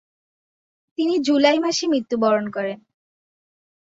তিনি 0.97 1.15
জুলাই 1.19 1.57
মাসে 1.59 1.85
মৃত্যুবরণ 1.87 2.45
করেন। 2.49 2.79